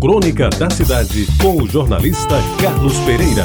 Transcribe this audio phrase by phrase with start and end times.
[0.00, 3.44] Crônica da Cidade, com o jornalista Carlos Pereira.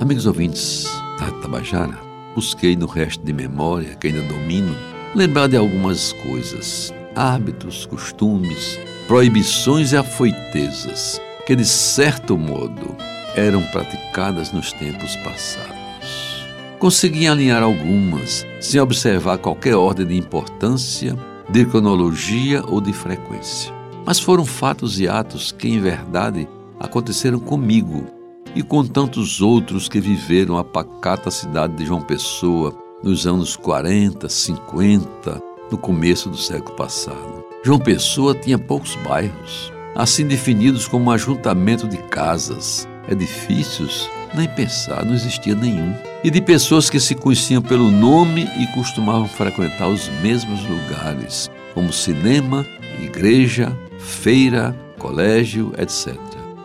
[0.00, 0.86] Amigos ouvintes
[1.20, 1.98] da Tabajara,
[2.34, 4.74] busquei no resto de memória, que ainda domino,
[5.14, 12.96] lembrar de algumas coisas, hábitos, costumes, proibições e afoitezas que, de certo modo,
[13.36, 16.46] eram praticadas nos tempos passados.
[16.78, 21.14] Consegui alinhar algumas, sem observar qualquer ordem de importância,
[21.50, 23.71] de cronologia ou de frequência.
[24.04, 28.06] Mas foram fatos e atos que, em verdade, aconteceram comigo
[28.54, 34.28] e com tantos outros que viveram a pacata cidade de João Pessoa nos anos 40,
[34.28, 37.44] 50, no começo do século passado.
[37.64, 45.04] João Pessoa tinha poucos bairros, assim definidos como um ajuntamento de casas, edifícios, nem pensar,
[45.04, 45.94] não existia nenhum.
[46.24, 51.92] E de pessoas que se conheciam pelo nome e costumavam frequentar os mesmos lugares, como
[51.92, 52.66] cinema,
[53.00, 56.16] igreja, feira, colégio, etc.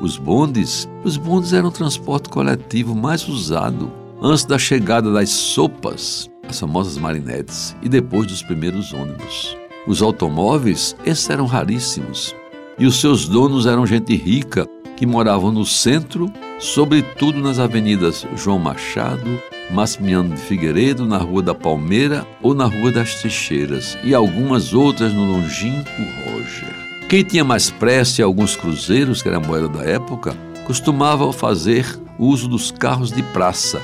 [0.00, 6.30] Os bondes, os bondes eram o transporte coletivo mais usado antes da chegada das sopas,
[6.48, 9.56] as famosas marinetes, e depois dos primeiros ônibus.
[9.86, 12.34] Os automóveis, esses eram raríssimos,
[12.78, 18.58] e os seus donos eram gente rica que moravam no centro, sobretudo nas avenidas João
[18.58, 24.72] Machado, Massimiliano de Figueiredo, na Rua da Palmeira ou na Rua das Teixeiras, e algumas
[24.72, 25.90] outras no longínquo
[26.26, 26.91] Roger.
[27.12, 30.34] Quem tinha mais pressa e alguns cruzeiros, que era a moeda da época,
[30.66, 31.84] costumava fazer
[32.18, 33.82] uso dos carros de praça,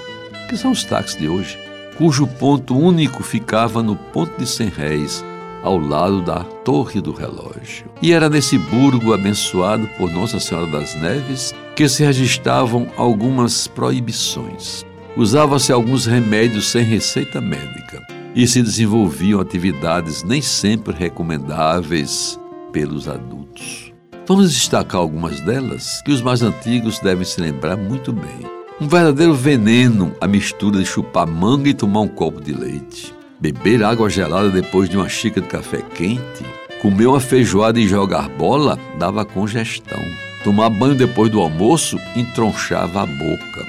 [0.49, 1.59] que são os táxis de hoje,
[1.99, 5.23] cujo ponto único ficava no ponto de Cem Réis,
[5.63, 7.85] ao lado da Torre do Relógio.
[8.01, 14.87] E era nesse burgo abençoado por Nossa Senhora das Neves que se registravam algumas proibições.
[15.15, 22.41] Usava-se alguns remédios sem receita médica e se desenvolviam atividades nem sempre recomendáveis
[22.79, 23.93] pelos adultos.
[24.25, 28.47] Vamos destacar algumas delas que os mais antigos devem se lembrar muito bem.
[28.81, 33.13] Um verdadeiro veneno a mistura de chupar manga e tomar um copo de leite.
[33.41, 36.45] Beber água gelada depois de uma xícara de café quente.
[36.81, 40.01] Comer uma feijoada e jogar bola dava congestão.
[40.45, 43.67] Tomar banho depois do almoço entronchava a boca.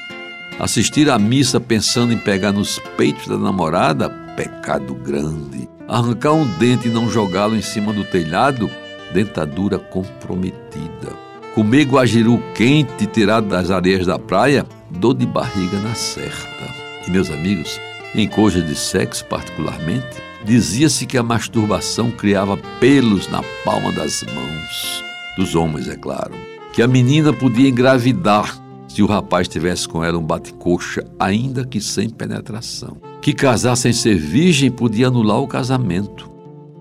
[0.60, 5.68] Assistir à missa pensando em pegar nos peitos da namorada, pecado grande.
[5.88, 8.70] Arrancar um dente e não jogá-lo em cima do telhado,
[9.14, 11.14] dentadura comprometida.
[11.56, 16.74] Comer guajiru quente tirado das areias da praia, dor de barriga na certa.
[17.08, 17.80] E meus amigos,
[18.14, 25.04] em coisas de sexo particularmente, dizia-se que a masturbação criava pelos na palma das mãos,
[25.38, 26.34] dos homens, é claro.
[26.72, 31.80] Que a menina podia engravidar se o rapaz tivesse com ela um bate-coxa, ainda que
[31.80, 32.98] sem penetração.
[33.22, 36.30] Que casar sem ser virgem podia anular o casamento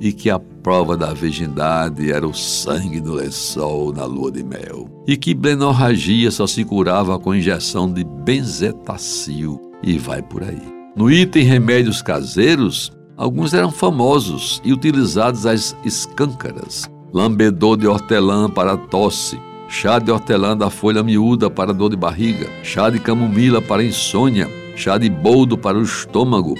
[0.00, 4.86] e que a prova da virgindade era o sangue do lençol na lua de mel,
[5.06, 10.60] e que blenorragia só se curava com injeção de benzetacil, e vai por aí.
[10.94, 16.84] No item remédios caseiros, alguns eram famosos e utilizados às escâncaras.
[17.14, 19.40] Lambedor de hortelã para tosse,
[19.70, 24.46] chá de hortelã da folha miúda para dor de barriga, chá de camomila para insônia,
[24.78, 26.54] chá de boldo para o estômago,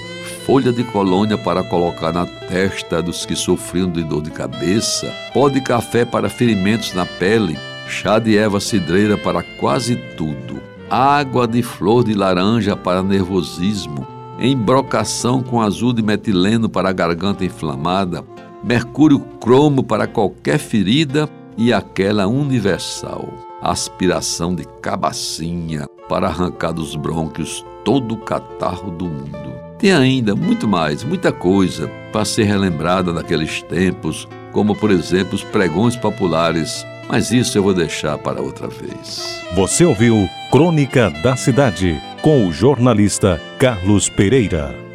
[0.45, 5.47] folha de colônia para colocar na testa dos que sofriam de dor de cabeça, pó
[5.47, 7.57] de café para ferimentos na pele,
[7.87, 14.05] chá de erva cidreira para quase tudo, água de flor de laranja para nervosismo,
[14.37, 18.25] embrocação com azul de metileno para a garganta inflamada,
[18.61, 27.65] mercúrio cromo para qualquer ferida e aquela universal, aspiração de cabacinha para arrancar dos brônquios
[27.83, 29.53] todo o catarro do mundo.
[29.77, 35.43] Tem ainda muito mais, muita coisa para ser relembrada daqueles tempos, como por exemplo os
[35.43, 39.41] pregões populares, mas isso eu vou deixar para outra vez.
[39.55, 44.88] Você ouviu Crônica da Cidade com o jornalista Carlos Pereira.